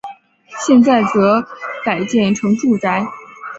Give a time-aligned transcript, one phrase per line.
[0.65, 1.45] 现在则
[1.85, 3.05] 改建成住宅。